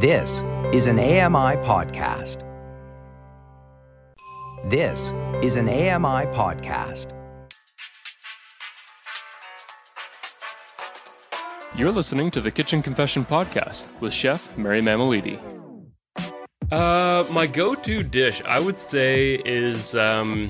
[0.00, 2.44] This is an AMI podcast.
[4.70, 7.12] This is an AMI podcast.
[11.74, 15.40] You're listening to the Kitchen Confession Podcast with Chef Mary Mammoliti.
[16.70, 20.48] Uh, my go-to dish, I would say, is um,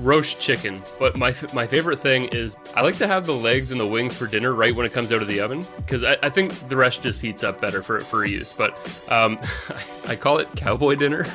[0.00, 0.82] roast chicken.
[0.98, 4.16] But my my favorite thing is I like to have the legs and the wings
[4.16, 6.76] for dinner right when it comes out of the oven because I, I think the
[6.76, 8.52] rest just heats up better for for use.
[8.52, 8.72] But
[9.10, 9.38] um,
[10.06, 11.26] I call it cowboy dinner.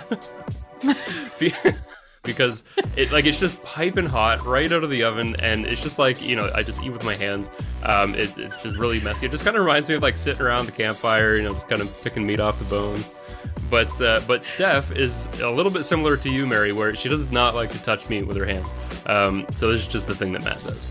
[2.26, 2.64] because
[2.96, 6.22] it like it's just piping hot right out of the oven and it's just like
[6.22, 7.50] you know i just eat with my hands.
[7.84, 9.28] Um, it's, it's just really messy.
[9.28, 11.70] It just kind of reminds me of like sitting around the campfire you know just
[11.70, 13.12] kind of picking meat off the bones.
[13.70, 17.32] But uh, but steph is a little bit similar to you mary where she does
[17.32, 18.68] not like to touch meat with her hands.
[19.06, 20.88] Um, so this is just the thing that matt does.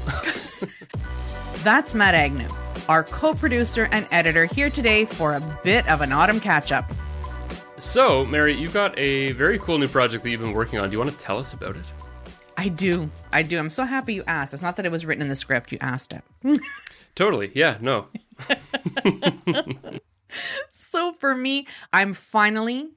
[1.65, 2.49] That's matt agnew
[2.89, 6.93] our co-producer and editor here today for a bit of an autumn catch-up
[7.79, 10.89] so, Mary, you've got a very cool new project that you've been working on.
[10.91, 11.85] Do you want to tell us about it?
[12.57, 13.11] I do.
[13.33, 13.59] I do.
[13.59, 14.53] I'm so happy you asked.
[14.53, 16.23] It's not that it was written in the script, you asked it.
[17.15, 17.51] totally.
[17.55, 18.07] Yeah, no.
[20.73, 22.91] so, for me, I'm finally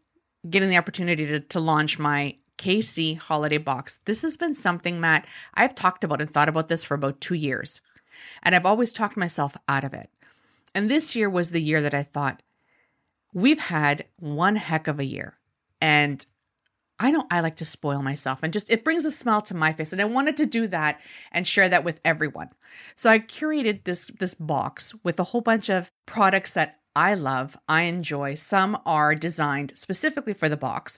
[0.48, 4.00] getting the opportunity to, to launch my KC holiday box.
[4.06, 7.36] This has been something, Matt, I've talked about and thought about this for about two
[7.36, 7.82] years.
[8.44, 10.10] And I've always talked myself out of it.
[10.76, 12.42] And this year was the year that I thought,
[13.38, 15.36] we've had one heck of a year.
[15.80, 16.26] And
[16.98, 19.74] I know I like to spoil myself and just it brings a smile to my
[19.74, 21.00] face and I wanted to do that
[21.32, 22.50] and share that with everyone.
[22.96, 27.56] So I curated this this box with a whole bunch of products that I love,
[27.68, 28.34] I enjoy.
[28.34, 30.98] Some are designed specifically for the box,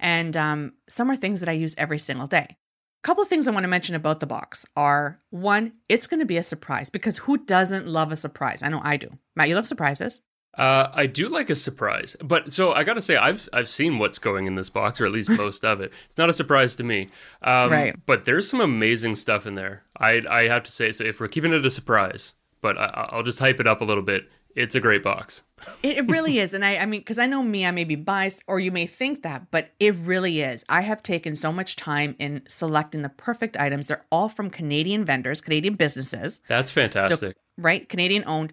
[0.00, 2.46] and um, some are things that I use every single day.
[2.48, 6.20] A couple of things I want to mention about the box are one, it's going
[6.20, 8.62] to be a surprise because who doesn't love a surprise?
[8.62, 9.10] I know I do.
[9.36, 10.22] Matt, you love surprises.
[10.56, 13.98] Uh, I do like a surprise, but so I got to say I've I've seen
[13.98, 15.92] what's going in this box, or at least most of it.
[16.06, 17.08] It's not a surprise to me,
[17.42, 18.06] um, right?
[18.06, 19.82] But there's some amazing stuff in there.
[19.98, 23.24] I I have to say, so if we're keeping it a surprise, but I, will
[23.24, 24.30] just hype it up a little bit.
[24.54, 25.42] It's a great box.
[25.82, 28.44] it, really is, and I I mean, because I know me, I may be biased,
[28.46, 30.64] or you may think that, but it really is.
[30.68, 33.88] I have taken so much time in selecting the perfect items.
[33.88, 36.40] They're all from Canadian vendors, Canadian businesses.
[36.46, 37.88] That's fantastic, so, right?
[37.88, 38.52] Canadian owned,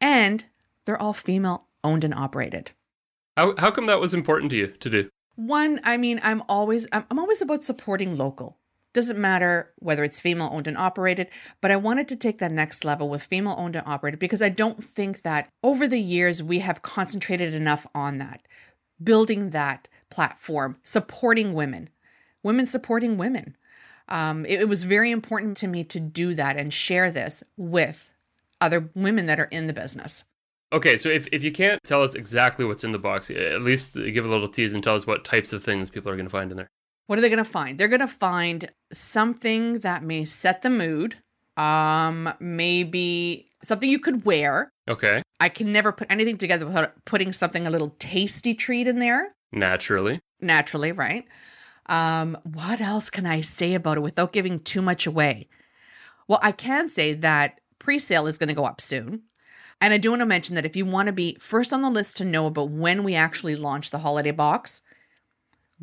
[0.00, 0.44] and
[0.88, 2.72] they're all female owned and operated.
[3.36, 5.10] How, how come that was important to you to do?
[5.36, 8.56] One, I mean, I'm always I'm, I'm always about supporting local.
[8.94, 11.28] Doesn't matter whether it's female owned and operated,
[11.60, 14.48] but I wanted to take that next level with female owned and operated because I
[14.48, 18.48] don't think that over the years we have concentrated enough on that,
[19.04, 21.90] building that platform, supporting women,
[22.42, 23.58] women supporting women.
[24.08, 28.14] Um, it, it was very important to me to do that and share this with
[28.58, 30.24] other women that are in the business.
[30.72, 33.94] Okay, so if, if you can't tell us exactly what's in the box, at least
[33.94, 36.30] give a little tease and tell us what types of things people are going to
[36.30, 36.68] find in there.
[37.06, 37.78] What are they going to find?
[37.78, 41.16] They're going to find something that may set the mood.
[41.56, 44.70] Um, maybe something you could wear.
[44.88, 45.22] Okay.
[45.40, 49.34] I can never put anything together without putting something a little tasty treat in there.
[49.50, 50.20] Naturally.
[50.40, 51.24] Naturally, right?
[51.86, 55.48] Um, what else can I say about it without giving too much away?
[56.28, 59.22] Well, I can say that pre-sale is going to go up soon.
[59.80, 61.90] And I do want to mention that if you want to be first on the
[61.90, 64.82] list to know about when we actually launch the holiday box,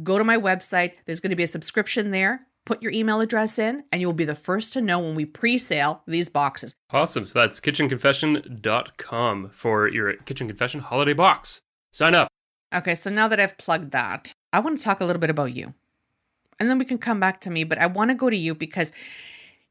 [0.04, 0.94] go to my website.
[1.06, 2.48] There's going to be a subscription there.
[2.66, 5.24] Put your email address in, and you will be the first to know when we
[5.24, 6.74] pre sale these boxes.
[6.90, 7.26] Awesome.
[7.26, 11.62] So that's kitchenconfession.com for your Kitchen Confession holiday box.
[11.94, 12.28] Sign up.
[12.74, 15.56] Okay, so now that I've plugged that, I want to talk a little bit about
[15.56, 15.74] you.
[16.60, 18.56] And then we can come back to me, but I want to go to you
[18.56, 18.92] because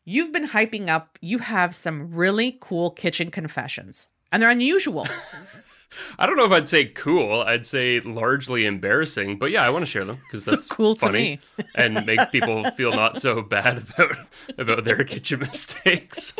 [0.04, 5.06] you've been hyping up, you have some really cool kitchen confessions and they're unusual.
[6.18, 7.42] I don't know if I'd say cool.
[7.42, 10.96] I'd say largely embarrassing, but yeah, I want to share them because that's so cool
[10.96, 11.38] funny
[11.76, 14.16] and make people feel not so bad about
[14.58, 16.34] about their kitchen mistakes.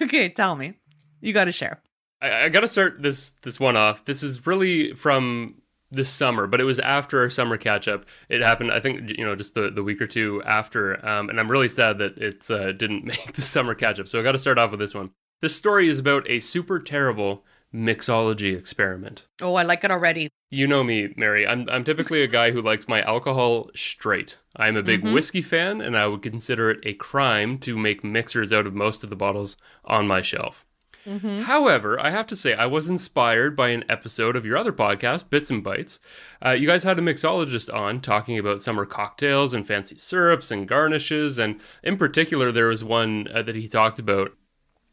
[0.00, 0.74] okay, tell me.
[1.20, 1.82] You got to share.
[2.22, 4.04] I, I got to start this this one off.
[4.04, 5.56] This is really from
[5.90, 8.06] this summer, but it was after our summer catch up.
[8.28, 11.04] It happened, I think, you know, just the, the week or two after.
[11.06, 14.06] Um, and I'm really sad that it uh, didn't make the summer catch up.
[14.06, 15.10] So I got to start off with this one.
[15.42, 17.44] This story is about a super terrible
[17.74, 19.26] mixology experiment.
[19.42, 20.30] Oh, I like it already.
[20.50, 21.46] You know me, Mary.
[21.46, 24.38] I'm I'm typically a guy who likes my alcohol straight.
[24.54, 25.12] I'm a big mm-hmm.
[25.12, 29.04] whiskey fan, and I would consider it a crime to make mixers out of most
[29.04, 30.64] of the bottles on my shelf.
[31.04, 31.42] Mm-hmm.
[31.42, 35.30] However, I have to say, I was inspired by an episode of your other podcast,
[35.30, 36.00] Bits and Bites.
[36.44, 40.66] Uh, you guys had a mixologist on talking about summer cocktails and fancy syrups and
[40.66, 41.38] garnishes.
[41.38, 44.32] And in particular, there was one uh, that he talked about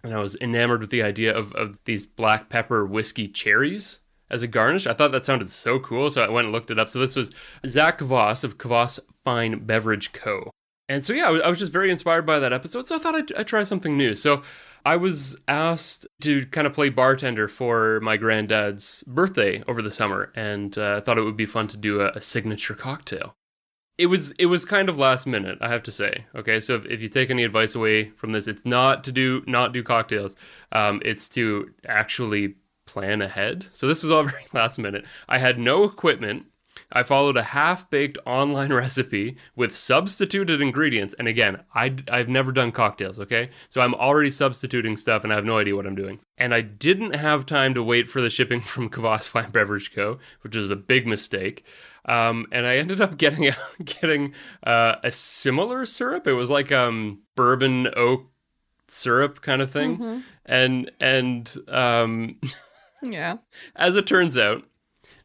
[0.04, 4.44] and I was enamored with the idea of, of these black pepper whiskey cherries as
[4.44, 4.86] a garnish.
[4.86, 6.90] I thought that sounded so cool, so I went and looked it up.
[6.90, 7.32] So this was
[7.66, 10.52] Zach Kvass of Kvass Fine Beverage Co.
[10.90, 13.34] And so yeah, I was, just very inspired by that episode, so I thought I'd,
[13.36, 14.16] I'd try something new.
[14.16, 14.44] So
[14.86, 20.34] I was asked to kind of play bartender for my granddad's birthday over the summer,
[20.36, 23.38] and uh, I thought it would be fun to do a, a signature cocktail
[23.98, 26.86] it was it was kind of last minute i have to say okay so if,
[26.86, 30.36] if you take any advice away from this it's not to do not do cocktails
[30.72, 32.56] um, it's to actually
[32.86, 36.46] plan ahead so this was all very last minute i had no equipment
[36.92, 41.14] I followed a half baked online recipe with substituted ingredients.
[41.18, 43.50] And again, I, I've never done cocktails, okay?
[43.70, 46.20] So I'm already substituting stuff and I have no idea what I'm doing.
[46.38, 50.20] And I didn't have time to wait for the shipping from Kvass Fine Beverage Co.,
[50.42, 51.66] which is a big mistake.
[52.06, 53.52] Um, and I ended up getting
[53.84, 54.34] getting
[54.66, 56.28] uh, a similar syrup.
[56.28, 58.26] It was like um, bourbon oak
[58.88, 60.20] syrup kind of thing, mm-hmm.
[60.46, 62.40] and and um,
[63.02, 63.38] yeah.
[63.76, 64.64] As it turns out,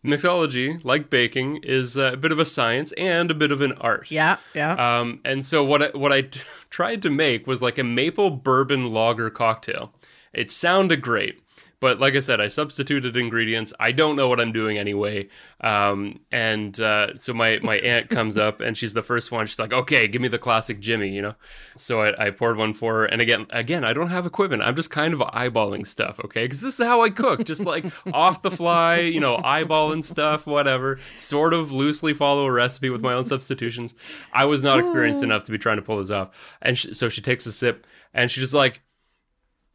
[0.05, 4.11] mixology, like baking, is a bit of a science and a bit of an art.
[4.11, 4.73] Yeah, yeah.
[4.73, 6.41] Um, and so what I, what I t-
[6.71, 9.93] tried to make was like a maple bourbon lager cocktail.
[10.33, 11.41] It sounded great.
[11.81, 13.73] But like I said, I substituted ingredients.
[13.79, 15.29] I don't know what I'm doing anyway.
[15.61, 19.47] Um, and uh, so my, my aunt comes up and she's the first one.
[19.47, 21.35] She's like, okay, give me the classic Jimmy, you know?
[21.77, 23.05] So I, I poured one for her.
[23.05, 24.63] And again, again, I don't have equipment.
[24.63, 26.45] I'm just kind of eyeballing stuff, okay?
[26.45, 30.47] Because this is how I cook, just like off the fly, you know, eyeballing stuff,
[30.47, 30.99] whatever.
[31.17, 33.95] Sort of loosely follow a recipe with my own substitutions.
[34.33, 36.37] I was not experienced enough to be trying to pull this off.
[36.61, 38.83] And she, so she takes a sip and she's just like,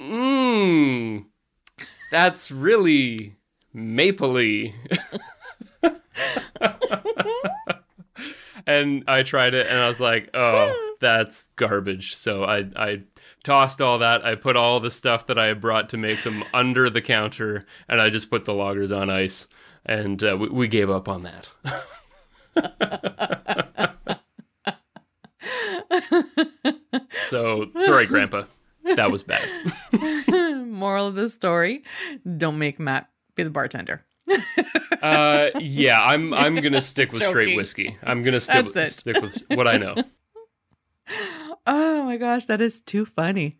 [0.02, 1.28] mmm
[2.14, 3.36] that's really
[3.76, 4.76] mapley.
[8.68, 12.16] and I tried it and I was like, oh, that's garbage.
[12.16, 13.02] So I, I
[13.44, 14.24] tossed all that.
[14.24, 17.66] I put all the stuff that I had brought to make them under the counter
[17.90, 19.48] and I just put the lagers on ice.
[19.84, 21.50] And uh, we, we gave up on that.
[27.26, 28.44] so sorry, Grandpa.
[28.96, 29.48] That was bad.
[30.68, 31.84] Moral of the story:
[32.38, 34.06] Don't make Matt be the bartender.
[35.02, 37.98] uh, yeah, I'm I'm gonna stick with straight whiskey.
[38.04, 39.96] I'm gonna stick with, stick with what I know.
[41.66, 43.58] Oh my gosh, that is too funny.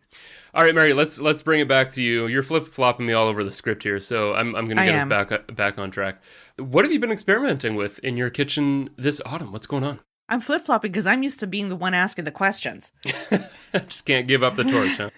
[0.52, 2.26] All right, Mary, let's let's bring it back to you.
[2.26, 5.08] You're flip flopping me all over the script here, so I'm I'm gonna get us
[5.08, 6.22] back back on track.
[6.58, 9.52] What have you been experimenting with in your kitchen this autumn?
[9.52, 10.00] What's going on?
[10.28, 12.92] I'm flip flopping because I'm used to being the one asking the questions.
[13.74, 15.10] Just can't give up the torch, huh?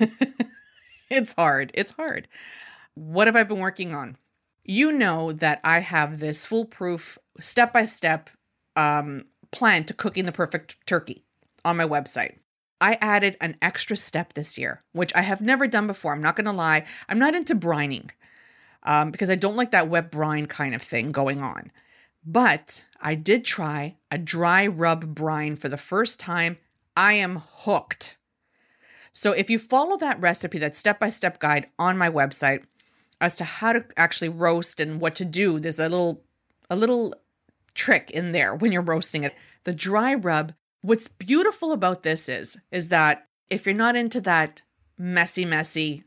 [1.10, 1.70] it's hard.
[1.74, 2.26] It's hard.
[2.94, 4.16] What have I been working on?
[4.64, 8.30] You know that I have this foolproof, step by step
[8.74, 11.24] plan to cooking the perfect turkey
[11.64, 12.36] on my website.
[12.80, 16.12] I added an extra step this year, which I have never done before.
[16.12, 16.84] I'm not going to lie.
[17.08, 18.10] I'm not into brining
[18.82, 21.70] um, because I don't like that wet brine kind of thing going on.
[22.26, 26.58] But I did try a dry rub brine for the first time.
[26.96, 28.16] I am hooked.
[29.12, 32.64] So if you follow that recipe, that step by step guide on my website
[33.20, 36.22] as to how to actually roast and what to do, there's a little
[36.68, 37.14] a little
[37.74, 39.34] trick in there when you're roasting it.
[39.64, 40.52] The dry rub,
[40.82, 44.62] what's beautiful about this is is that if you're not into that
[44.98, 46.02] messy messy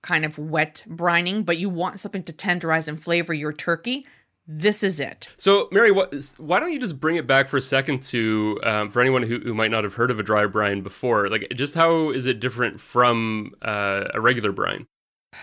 [0.00, 4.06] kind of wet brining, but you want something to tenderize and flavor your turkey,
[4.50, 5.28] this is it.
[5.36, 8.88] So, Mary, what, why don't you just bring it back for a second to um,
[8.88, 11.28] for anyone who, who might not have heard of a dry brine before?
[11.28, 14.86] Like, just how is it different from uh, a regular brine?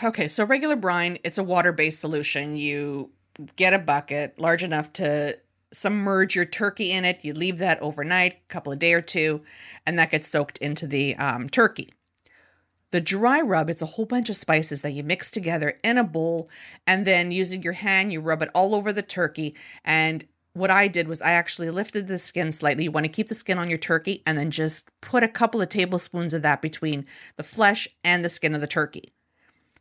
[0.04, 2.58] Okay, so regular brine, it's a water based solution.
[2.58, 3.12] You
[3.56, 5.38] get a bucket large enough to
[5.72, 7.20] submerge your turkey in it.
[7.24, 9.42] You leave that overnight, a couple of day or two,
[9.86, 11.90] and that gets soaked into the um, turkey.
[12.96, 16.04] The dry rub, it's a whole bunch of spices that you mix together in a
[16.06, 16.50] bowl,
[16.88, 19.54] and then using your hand, you rub it all over the turkey.
[19.84, 22.86] And what I did was I actually lifted the skin slightly.
[22.86, 25.62] You want to keep the skin on your turkey, and then just put a couple
[25.62, 29.12] of tablespoons of that between the flesh and the skin of the turkey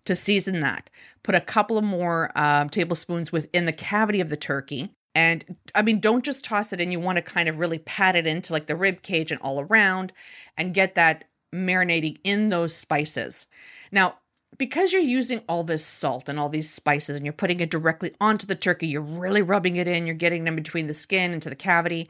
[0.07, 0.91] to season that.
[1.23, 4.91] Put a couple of more uh, tablespoons within the cavity of the turkey.
[5.15, 6.91] And I mean, don't just toss it in.
[6.91, 9.61] You want to kind of really pat it into like the rib cage and all
[9.61, 10.13] around
[10.57, 13.47] and get that marinating in those spices.
[13.93, 14.17] Now,
[14.59, 18.15] because you're using all this salt and all these spices and you're putting it directly
[18.21, 21.49] onto the turkey, you're really rubbing it in, you're getting them between the skin into
[21.49, 22.09] the cavity,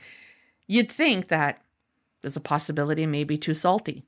[0.66, 1.62] you'd think that
[2.20, 4.02] there's a possibility maybe too salty.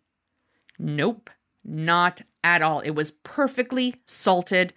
[0.78, 1.30] Nope,
[1.64, 2.80] not at all.
[2.80, 4.72] It was perfectly salted.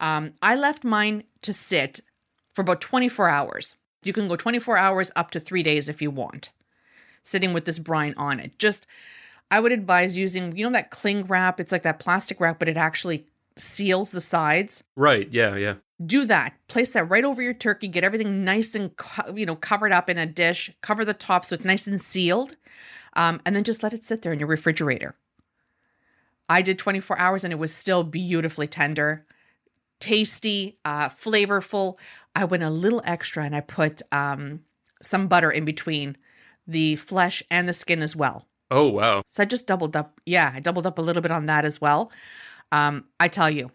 [0.00, 2.00] Um, I left mine to sit
[2.52, 3.76] for about 24 hours.
[4.04, 6.50] You can go 24 hours up to three days if you want,
[7.22, 8.58] sitting with this brine on it.
[8.58, 8.86] Just
[9.50, 11.60] I would advise using, you know, that cling wrap.
[11.60, 14.82] It's like that plastic wrap, but it actually seals the sides.
[14.96, 15.28] Right.
[15.30, 15.56] Yeah.
[15.56, 15.74] Yeah.
[16.04, 16.54] Do that.
[16.68, 17.88] Place that right over your turkey.
[17.88, 20.70] Get everything nice and co- you know covered up in a dish.
[20.80, 22.56] Cover the top so it's nice and sealed,
[23.12, 25.14] um, and then just let it sit there in your refrigerator.
[26.48, 29.24] I did 24 hours and it was still beautifully tender,
[30.00, 31.96] tasty, uh, flavorful.
[32.34, 34.60] I went a little extra and I put um,
[35.00, 36.16] some butter in between
[36.66, 38.46] the flesh and the skin as well.
[38.72, 39.22] Oh wow.
[39.26, 40.18] So I just doubled up.
[40.24, 42.10] Yeah, I doubled up a little bit on that as well.
[42.72, 43.70] Um, I tell you,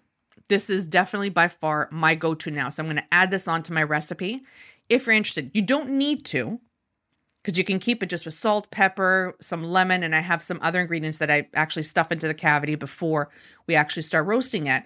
[0.50, 2.70] this is definitely by far my go to now.
[2.70, 4.42] So I'm going to add this onto my recipe.
[4.90, 6.60] If you're interested, you don't need to
[7.44, 10.60] because you can keep it just with salt, pepper, some lemon, and I have some
[10.64, 13.30] other ingredients that I actually stuff into the cavity before
[13.68, 14.84] we actually start roasting it.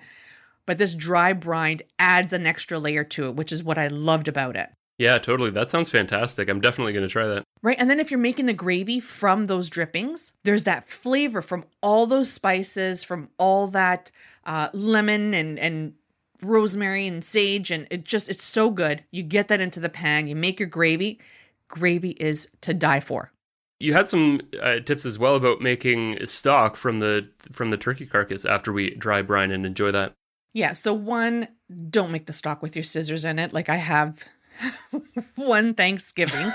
[0.66, 4.28] But this dry brine adds an extra layer to it, which is what I loved
[4.28, 4.70] about it.
[5.02, 5.50] Yeah, totally.
[5.50, 6.48] That sounds fantastic.
[6.48, 7.44] I'm definitely going to try that.
[7.64, 7.76] Right.
[7.80, 12.06] And then if you're making the gravy from those drippings, there's that flavor from all
[12.06, 14.12] those spices, from all that
[14.46, 15.96] uh, lemon and, and
[16.44, 17.72] rosemary and sage.
[17.72, 19.04] And it just, it's so good.
[19.10, 21.20] You get that into the pan, you make your gravy.
[21.68, 23.32] Gravy is to die for.
[23.80, 28.06] You had some uh, tips as well about making stock from the from the turkey
[28.06, 30.14] carcass after we dry brine and enjoy that.
[30.54, 30.74] Yeah.
[30.74, 31.48] So, one,
[31.90, 33.52] don't make the stock with your scissors in it.
[33.52, 34.24] Like I have
[35.36, 36.52] one Thanksgiving.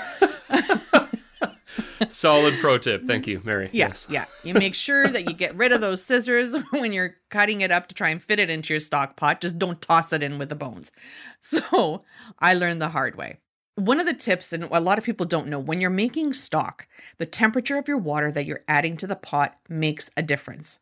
[2.09, 3.05] Solid pro tip.
[3.05, 3.69] Thank you, Mary.
[3.71, 4.07] Yeah, yes.
[4.09, 4.25] yeah.
[4.43, 7.87] You make sure that you get rid of those scissors when you're cutting it up
[7.87, 9.41] to try and fit it into your stock pot.
[9.41, 10.91] Just don't toss it in with the bones.
[11.41, 12.03] So
[12.39, 13.37] I learned the hard way.
[13.75, 16.87] One of the tips, and a lot of people don't know, when you're making stock,
[17.19, 20.79] the temperature of your water that you're adding to the pot makes a difference.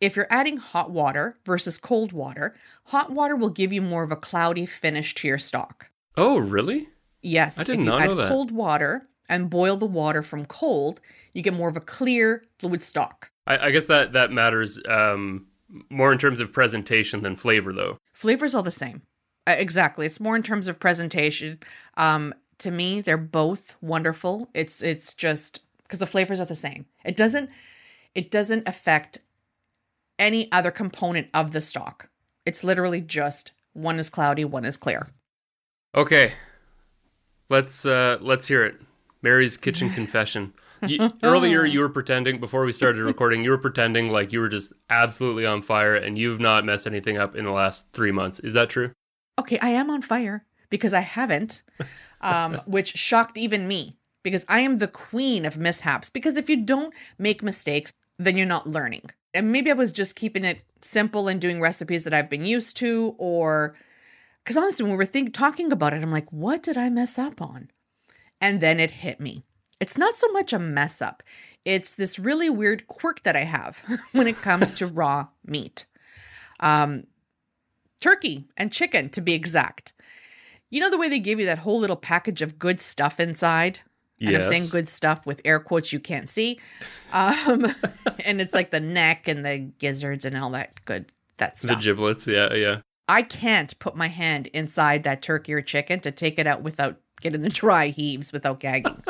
[0.00, 4.10] If you're adding hot water versus cold water, hot water will give you more of
[4.10, 5.90] a cloudy finish to your stock.
[6.18, 6.88] Oh, really?
[7.22, 7.58] Yes.
[7.58, 8.28] I did if you not add know that.
[8.28, 11.00] cold water and boil the water from cold,
[11.32, 13.30] you get more of a clear fluid stock.
[13.46, 15.46] I, I guess that that matters um,
[15.90, 17.98] more in terms of presentation than flavor, though.
[18.12, 19.02] Flavors all the same.
[19.46, 20.06] Uh, exactly.
[20.06, 21.60] It's more in terms of presentation.
[21.96, 24.48] Um, to me, they're both wonderful.
[24.54, 26.86] It's it's just because the flavors are the same.
[27.04, 27.50] It doesn't
[28.14, 29.18] it doesn't affect
[30.18, 32.10] any other component of the stock.
[32.44, 35.08] It's literally just one is cloudy, one is clear.
[35.94, 36.32] Okay,
[37.48, 38.80] let's uh, let's hear it.
[39.22, 40.52] Mary's kitchen confession.
[40.86, 43.42] You, earlier, you were pretending before we started recording.
[43.42, 47.16] You were pretending like you were just absolutely on fire, and you've not messed anything
[47.16, 48.38] up in the last three months.
[48.40, 48.92] Is that true?
[49.38, 51.62] Okay, I am on fire because I haven't,
[52.20, 56.10] um, which shocked even me because I am the queen of mishaps.
[56.10, 59.10] Because if you don't make mistakes, then you're not learning.
[59.34, 62.76] And maybe I was just keeping it simple and doing recipes that I've been used
[62.78, 63.74] to, or
[64.48, 67.18] because honestly, when we were think- talking about it, I'm like, what did I mess
[67.18, 67.70] up on?
[68.40, 69.44] And then it hit me.
[69.78, 71.22] It's not so much a mess up,
[71.66, 75.84] it's this really weird quirk that I have when it comes to raw meat.
[76.60, 77.08] Um,
[78.00, 79.92] turkey and chicken, to be exact.
[80.70, 83.80] You know the way they give you that whole little package of good stuff inside?
[84.18, 86.58] And I'm saying good stuff with air quotes you can't see.
[87.12, 87.66] Um,
[88.24, 91.04] and it's like the neck and the gizzards and all that good
[91.36, 92.80] that The giblets, yeah, yeah.
[93.08, 97.00] I can't put my hand inside that turkey or chicken to take it out without
[97.20, 99.02] getting the dry heaves without gagging.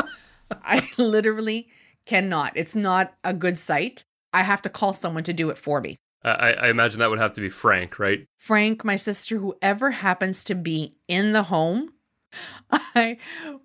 [0.50, 1.68] I literally
[2.06, 2.52] cannot.
[2.56, 4.04] It's not a good sight.
[4.32, 5.96] I have to call someone to do it for me.
[6.22, 8.26] I, I I imagine that would have to be Frank, right?
[8.36, 11.92] Frank, my sister, whoever happens to be in the home,
[12.70, 13.18] I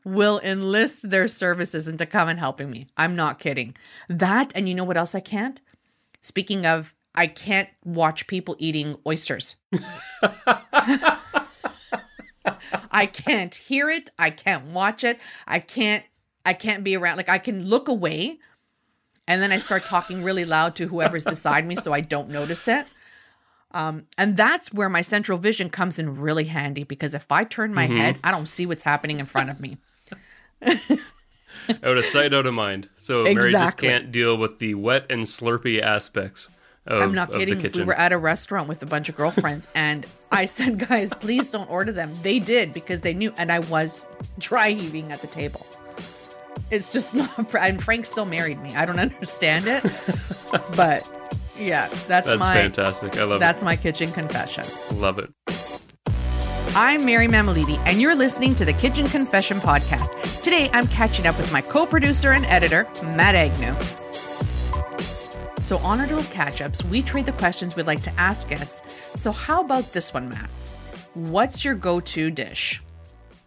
[0.06, 2.88] will enlist their services and to come and helping me.
[2.98, 3.76] I'm not kidding.
[4.10, 5.62] That and you know what else I can't?
[6.22, 9.56] Speaking of, I can't watch people eating oysters.
[12.92, 14.10] I can't hear it.
[14.18, 15.20] I can't watch it.
[15.48, 16.04] I can't
[16.46, 18.40] I can't be around like I can look away
[19.28, 22.68] and then I start talking really loud to whoever's beside me so I don't notice
[22.68, 22.86] it.
[23.72, 27.74] Um, and that's where my central vision comes in really handy because if I turn
[27.74, 29.78] my head, I don't see what's happening in front of me.
[31.82, 32.90] out of sight, out of mind.
[32.98, 36.50] So Mary just can't deal with the wet and slurpy aspects
[36.88, 37.72] of, I'm not kidding.
[37.74, 41.50] We were at a restaurant with a bunch of girlfriends, and I said, guys, please
[41.50, 42.14] don't order them.
[42.22, 44.06] They did because they knew, and I was
[44.40, 45.66] dry heaving at the table.
[46.72, 48.76] It's just not, and Frank still married me.
[48.76, 49.84] I don't understand it.
[50.76, 51.10] but
[51.58, 52.56] yeah, that's, That's my.
[52.56, 53.18] fantastic.
[53.18, 54.66] I love That's my kitchen confession.
[55.00, 55.32] Love it.
[56.76, 60.42] I'm Mary Mammoliti, and you're listening to the Kitchen Confession Podcast.
[60.42, 63.76] Today, I'm catching up with my co producer and editor, Matt Agnew.
[65.64, 68.82] So, on our little catch ups, we trade the questions we'd like to ask guests.
[69.18, 70.50] So, how about this one, Matt?
[71.14, 72.84] What's your go to dish?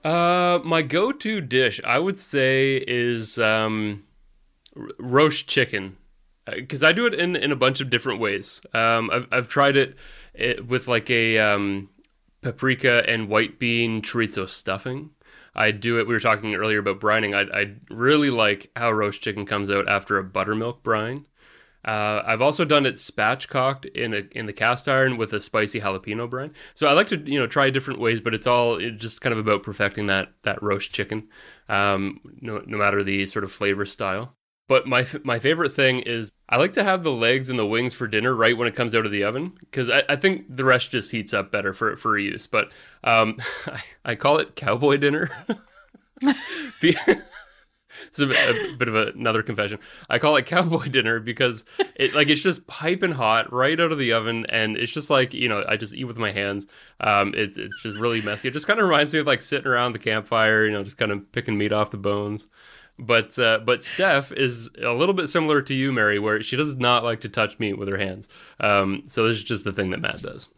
[0.03, 4.05] Uh, my go-to dish, I would say, is um,
[4.99, 5.99] roast chicken.
[6.47, 8.63] because I do it in in a bunch of different ways.
[8.73, 9.95] Um, I've I've tried it,
[10.33, 11.91] it with like a um,
[12.41, 15.11] paprika and white bean chorizo stuffing.
[15.55, 16.07] I do it.
[16.07, 17.37] We were talking earlier about brining.
[17.37, 21.27] I I really like how roast chicken comes out after a buttermilk brine.
[21.87, 25.81] Uh, I've also done it spatchcocked in a in the cast iron with a spicy
[25.81, 26.53] jalapeno brine.
[26.75, 29.39] So I like to you know try different ways, but it's all just kind of
[29.39, 31.29] about perfecting that that roast chicken,
[31.69, 34.35] um, no no matter the sort of flavor style.
[34.69, 37.95] But my my favorite thing is I like to have the legs and the wings
[37.95, 40.65] for dinner right when it comes out of the oven because I, I think the
[40.65, 42.49] rest just heats up better for for use.
[42.49, 42.73] But
[43.05, 45.31] um, I, I call it cowboy dinner.
[48.09, 49.79] it's a, a, bit of a, another confession.
[50.09, 51.65] I call it cowboy dinner because
[51.97, 55.35] it like it's just piping hot right out of the oven, and it's just like
[55.35, 56.67] you know I just eat with my hands.
[57.01, 58.49] Um, it's it's just really messy.
[58.49, 60.99] It just kind of reminds me of like sitting around the campfire, you know, just
[60.99, 62.47] kind of picking meat off the bones.
[62.99, 66.77] But uh, but Steph is a little bit similar to you, Mary, where she does
[66.77, 68.29] not like to touch meat with her hands.
[68.59, 70.49] Um, so this is just the thing that Matt does.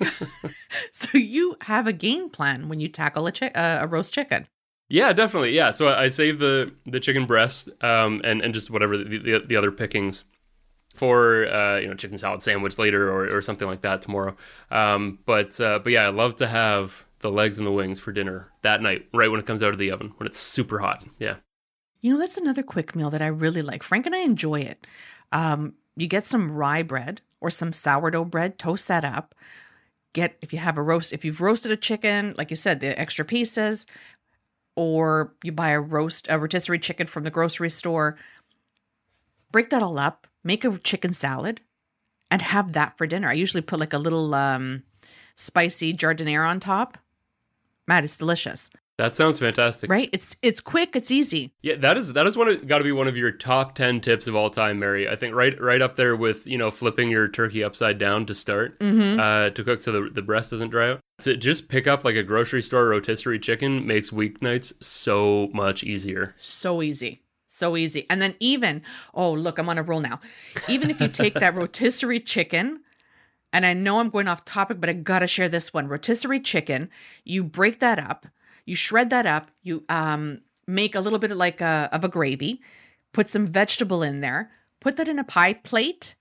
[0.92, 4.46] so you have a game plan when you tackle a, chi- uh, a roast chicken.
[4.92, 5.52] Yeah, definitely.
[5.52, 9.42] Yeah, so I, save the the chicken breast um, and and just whatever the, the,
[9.46, 10.24] the other pickings
[10.94, 14.36] for uh, you know chicken salad sandwich later or, or something like that tomorrow.
[14.70, 18.12] Um, but uh, but yeah, I love to have the legs and the wings for
[18.12, 21.06] dinner that night, right when it comes out of the oven when it's super hot.
[21.18, 21.36] Yeah.
[22.02, 23.82] You know, that's another quick meal that I really like.
[23.82, 24.86] Frank and I enjoy it.
[25.30, 29.34] Um, you get some rye bread or some sourdough bread, toast that up.
[30.12, 33.00] Get if you have a roast, if you've roasted a chicken, like you said, the
[33.00, 33.86] extra pieces,
[34.76, 38.16] or you buy a roast a rotisserie chicken from the grocery store
[39.50, 41.60] break that all up make a chicken salad
[42.30, 43.28] and have that for dinner.
[43.28, 44.82] I usually put like a little um,
[45.34, 46.96] spicy giardiniera on top.
[47.86, 48.70] Matt it's delicious
[49.02, 52.64] that sounds fantastic right it's it's quick it's easy yeah that is that is one
[52.66, 55.34] got to be one of your top 10 tips of all time mary i think
[55.34, 59.18] right right up there with you know flipping your turkey upside down to start mm-hmm.
[59.18, 62.16] uh, to cook so the, the breast doesn't dry out to just pick up like
[62.16, 66.34] a grocery store rotisserie chicken makes weeknights so much easier.
[66.36, 67.22] So easy.
[67.46, 68.06] So easy.
[68.10, 68.82] And then even,
[69.14, 70.20] oh, look, I'm on a roll now.
[70.68, 72.80] Even if you take that rotisserie chicken,
[73.52, 76.90] and I know I'm going off topic, but I gotta share this one rotisserie chicken,
[77.24, 78.26] you break that up,
[78.64, 82.08] you shred that up, you um, make a little bit of like a, of a
[82.08, 82.60] gravy,
[83.12, 86.14] put some vegetable in there, put that in a pie plate,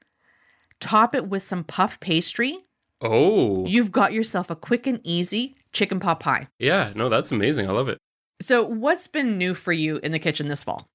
[0.80, 2.66] top it with some puff pastry
[3.02, 3.66] Oh.
[3.66, 6.48] You've got yourself a quick and easy chicken pot pie.
[6.60, 7.68] Yeah, no, that's amazing.
[7.68, 7.98] I love it.
[8.40, 10.88] So, what's been new for you in the kitchen this fall?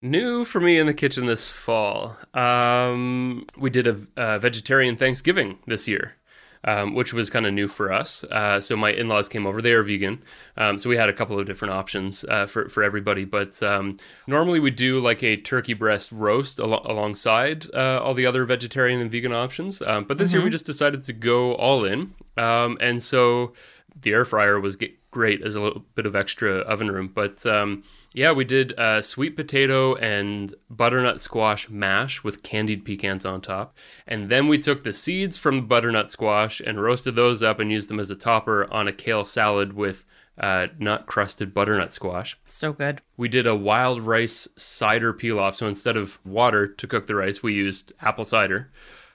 [0.00, 2.16] New for me in the kitchen this fall.
[2.34, 6.14] Um, we did a, a vegetarian Thanksgiving this year
[6.64, 8.24] um, which was kind of new for us.
[8.24, 10.22] Uh, so my in-laws came over; they are vegan,
[10.56, 13.24] um, so we had a couple of different options uh, for for everybody.
[13.24, 13.96] But um,
[14.26, 19.00] normally we do like a turkey breast roast al- alongside uh, all the other vegetarian
[19.00, 19.82] and vegan options.
[19.82, 20.36] Um, but this mm-hmm.
[20.36, 20.52] year we mm-hmm.
[20.52, 23.52] just decided to go all in, um, and so
[24.00, 24.76] the air fryer was
[25.12, 29.00] great as a little bit of extra oven room, but um, yeah, we did uh,
[29.00, 33.76] sweet potato and butternut squash mash with candied pecans on top.
[34.06, 37.70] And then we took the seeds from the butternut squash and roasted those up and
[37.70, 40.04] used them as a topper on a kale salad with
[40.38, 42.38] uh, nut crusted butternut squash.
[42.44, 43.00] So good.
[43.16, 45.54] We did a wild rice cider pilaf.
[45.54, 48.70] So instead of water to cook the rice, we used apple cider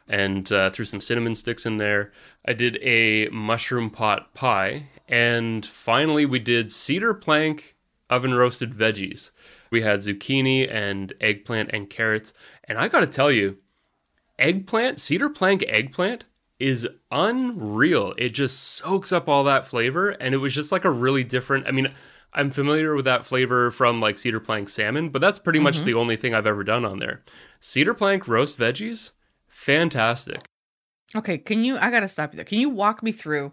[0.08, 2.12] and uh, threw some cinnamon sticks in there.
[2.46, 4.90] I did a mushroom pot pie.
[5.08, 7.76] And finally, we did cedar plank
[8.10, 9.32] oven roasted veggies.
[9.72, 12.34] We had zucchini and eggplant and carrots.
[12.66, 13.58] And I got to tell you,
[14.40, 16.26] eggplant, cedar plank eggplant
[16.60, 18.14] is unreal.
[18.18, 20.10] It just soaks up all that flavor.
[20.10, 21.94] And it was just like a really different, I mean,
[22.34, 25.64] I'm familiar with that flavor from like cedar plank salmon, but that's pretty mm-hmm.
[25.64, 27.24] much the only thing I've ever done on there.
[27.60, 29.12] Cedar plank roast veggies,
[29.48, 30.46] fantastic.
[31.16, 31.78] Okay, can you?
[31.78, 32.46] I gotta stop you there.
[32.46, 33.52] Can you walk me through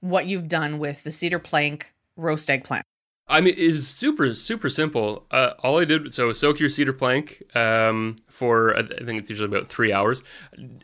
[0.00, 2.84] what you've done with the cedar plank roast eggplant?
[3.26, 5.24] I mean, it's super, super simple.
[5.30, 9.48] Uh, all I did, so soak your cedar plank um, for, I think it's usually
[9.48, 10.22] about three hours.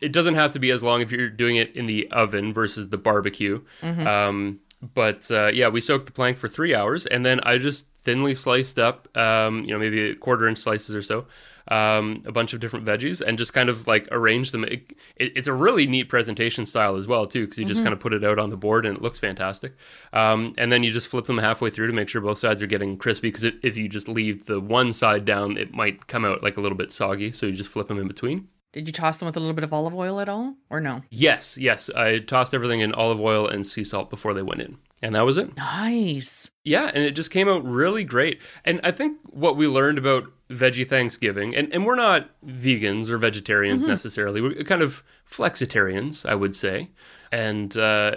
[0.01, 2.89] It doesn't have to be as long if you're doing it in the oven versus
[2.89, 3.61] the barbecue.
[3.83, 4.07] Mm-hmm.
[4.07, 4.61] Um,
[4.95, 8.35] but uh, yeah, we soaked the plank for three hours, and then I just thinly
[8.35, 11.27] sliced up, um, you know, maybe a quarter inch slices or so,
[11.69, 14.65] um, a bunch of different veggies and just kind of like arrange them.
[14.65, 17.71] It, it, it's a really neat presentation style as well too, because you mm-hmm.
[17.71, 19.75] just kind of put it out on the board and it looks fantastic.
[20.13, 22.67] Um, and then you just flip them halfway through to make sure both sides are
[22.67, 23.29] getting crispy.
[23.29, 26.61] Because if you just leave the one side down, it might come out like a
[26.61, 27.33] little bit soggy.
[27.33, 28.49] So you just flip them in between.
[28.73, 31.03] Did you toss them with a little bit of olive oil at all, or no?
[31.11, 31.91] Yes, yes.
[31.91, 34.79] I tossed everything in olive oil and sea salt before they went in.
[35.03, 35.57] And that was it.
[35.57, 36.51] Nice.
[36.63, 38.41] Yeah, and it just came out really great.
[38.65, 43.17] And I think what we learned about veggie Thanksgiving, and, and we're not vegans or
[43.17, 46.91] vegetarians necessarily, we're kind of flexitarians, I would say.
[47.33, 48.17] And uh,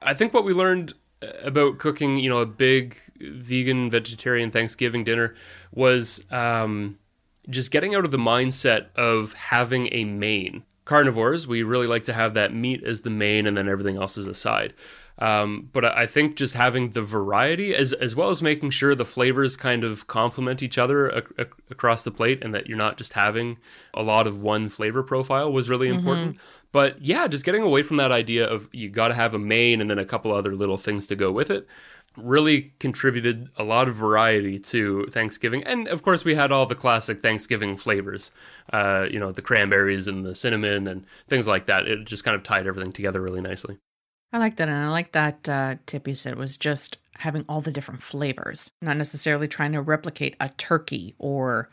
[0.00, 0.94] I think what we learned
[1.42, 5.34] about cooking, you know, a big vegan vegetarian Thanksgiving dinner
[5.72, 6.98] was um,
[7.48, 10.64] just getting out of the mindset of having a main.
[10.84, 14.16] Carnivores, we really like to have that meat as the main and then everything else
[14.16, 14.74] is a side.
[15.18, 19.04] Um, but I think just having the variety, as as well as making sure the
[19.04, 22.96] flavors kind of complement each other ac- ac- across the plate, and that you're not
[22.96, 23.58] just having
[23.94, 26.38] a lot of one flavor profile, was really important.
[26.72, 29.80] But yeah, just getting away from that idea of you got to have a main
[29.80, 31.68] and then a couple other little things to go with it
[32.16, 35.62] really contributed a lot of variety to Thanksgiving.
[35.64, 38.30] And of course, we had all the classic Thanksgiving flavors,
[38.72, 41.88] uh, you know, the cranberries and the cinnamon and things like that.
[41.88, 43.78] It just kind of tied everything together really nicely.
[44.32, 44.68] I like that.
[44.68, 48.70] And I like that uh, tip you said was just having all the different flavors,
[48.80, 51.70] not necessarily trying to replicate a turkey or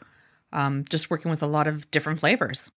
[0.51, 2.69] um, just working with a lot of different flavors.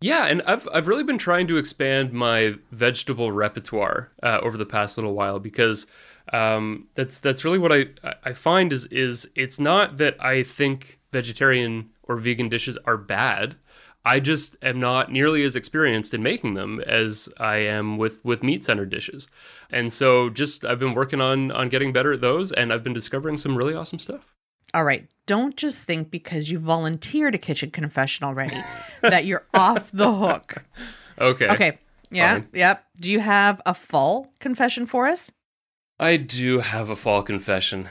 [0.00, 4.66] Yeah, and I've I've really been trying to expand my vegetable repertoire uh, over the
[4.66, 5.86] past little while because
[6.32, 7.86] um, that's that's really what I
[8.22, 13.56] I find is is it's not that I think vegetarian or vegan dishes are bad.
[14.04, 18.42] I just am not nearly as experienced in making them as I am with with
[18.42, 19.28] meat centered dishes,
[19.70, 22.92] and so just I've been working on on getting better at those, and I've been
[22.92, 24.26] discovering some really awesome stuff.
[24.74, 25.06] All right.
[25.26, 28.56] Don't just think because you volunteered a kitchen confession already
[29.02, 30.64] that you're off the hook.
[31.18, 31.48] Okay.
[31.48, 31.78] Okay.
[32.10, 32.34] Yeah.
[32.34, 32.48] Fine.
[32.52, 32.84] Yep.
[33.00, 35.30] Do you have a fall confession for us?
[36.00, 37.88] I do have a fall confession.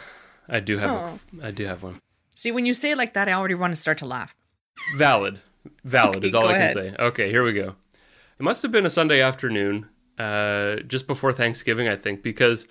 [0.49, 1.19] I do have Oh.
[1.41, 2.01] a, I do have one.
[2.35, 4.35] See, when you say it like that, I already want to start to laugh.
[4.97, 5.39] Valid.
[5.83, 6.73] Valid is all I can ahead.
[6.73, 6.95] say.
[6.99, 7.75] Okay, here we go.
[8.39, 12.67] It must have been a Sunday afternoon, uh, just before Thanksgiving, I think, because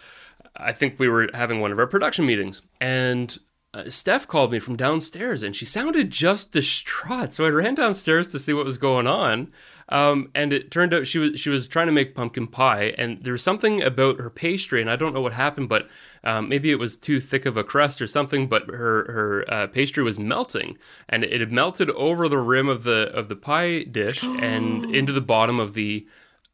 [0.56, 3.38] I think we were having one of our production meetings, and
[3.74, 7.32] uh, Steph called me from downstairs, and she sounded just distraught.
[7.32, 9.50] So I ran downstairs to see what was going on,
[9.92, 13.22] um, and it turned out she was she was trying to make pumpkin pie, and
[13.22, 15.86] there was something about her pastry, and I don't know what happened, but
[16.24, 18.48] um, maybe it was too thick of a crust or something.
[18.48, 20.78] But her her uh, pastry was melting,
[21.10, 25.12] and it had melted over the rim of the of the pie dish and into
[25.12, 26.06] the bottom of the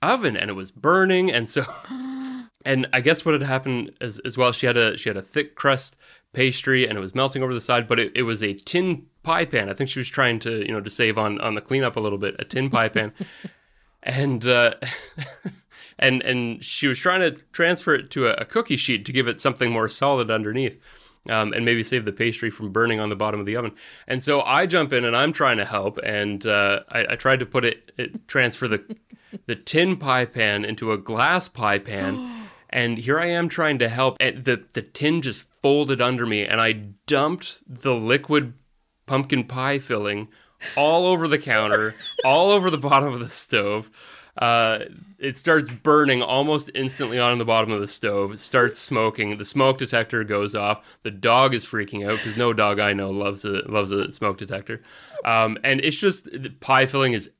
[0.02, 1.64] oven, and it was burning, and so.
[2.64, 5.22] And I guess what had happened as, as well, she had a she had a
[5.22, 5.96] thick crust
[6.32, 9.44] pastry and it was melting over the side, but it, it was a tin pie
[9.44, 9.68] pan.
[9.68, 12.00] I think she was trying to you know to save on on the cleanup a
[12.00, 13.12] little bit, a tin pie pan,
[14.02, 14.74] and uh,
[15.98, 19.28] and and she was trying to transfer it to a, a cookie sheet to give
[19.28, 20.80] it something more solid underneath.
[21.28, 23.72] Um, and maybe save the pastry from burning on the bottom of the oven.
[24.06, 27.40] And so I jump in and I'm trying to help, and uh, I, I tried
[27.40, 28.96] to put it, it transfer the
[29.46, 33.90] the tin pie pan into a glass pie pan, and here I am trying to
[33.90, 34.16] help.
[34.20, 36.72] And the the tin just folded under me, and I
[37.06, 38.54] dumped the liquid
[39.06, 40.28] pumpkin pie filling
[40.76, 41.94] all over the counter,
[42.24, 43.90] all over the bottom of the stove.
[44.36, 44.84] Uh,
[45.18, 48.32] it starts burning almost instantly on the bottom of the stove.
[48.32, 49.36] It starts smoking.
[49.36, 50.98] The smoke detector goes off.
[51.02, 54.38] The dog is freaking out because no dog I know loves a loves a smoke
[54.38, 54.80] detector.
[55.24, 57.30] Um, and it's just the pie filling is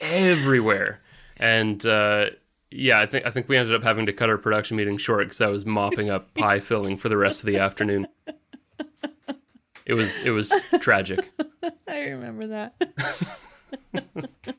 [0.00, 1.00] everywhere.
[1.36, 2.30] And uh,
[2.70, 5.20] yeah, I think I think we ended up having to cut our production meeting short
[5.20, 8.06] because I was mopping up pie filling for the rest of the afternoon.
[9.86, 11.32] It was it was tragic.
[11.88, 12.74] I remember that.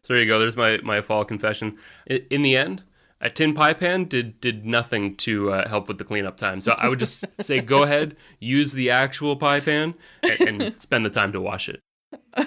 [0.04, 0.40] So there you go.
[0.40, 1.78] There's my my fall confession.
[2.08, 2.84] In the end,
[3.22, 6.62] a tin pie pan did did nothing to uh, help with the cleanup time.
[6.62, 11.06] So I would just say, go ahead, use the actual pie pan, and, and spend
[11.06, 11.80] the time to wash it.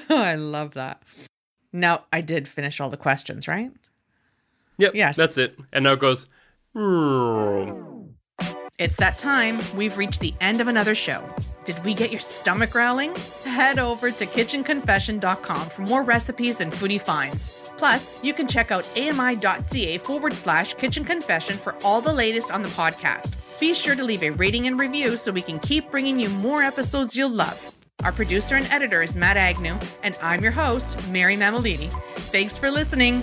[0.08, 1.02] I love that.
[1.72, 3.72] Now, I did finish all the questions, right?
[4.82, 4.94] Yep.
[4.96, 5.16] Yes.
[5.16, 5.56] That's it.
[5.72, 6.26] And now it goes.
[8.78, 9.60] It's that time.
[9.76, 11.22] We've reached the end of another show.
[11.64, 13.14] Did we get your stomach growling?
[13.44, 17.70] Head over to kitchenconfession.com for more recipes and foodie finds.
[17.78, 22.62] Plus, you can check out ami.ca forward slash kitchen confession for all the latest on
[22.62, 23.34] the podcast.
[23.60, 26.62] Be sure to leave a rating and review so we can keep bringing you more
[26.62, 27.72] episodes you'll love.
[28.02, 31.88] Our producer and editor is Matt Agnew, and I'm your host, Mary Mammoliti.
[32.32, 33.22] Thanks for listening.